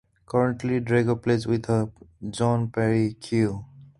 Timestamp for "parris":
2.71-3.13